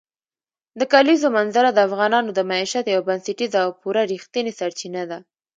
[0.79, 5.19] د کلیزو منظره د افغانانو د معیشت یوه بنسټیزه او پوره رښتینې سرچینه ده.